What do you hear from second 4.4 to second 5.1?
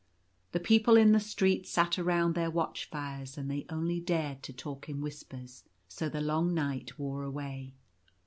to talk in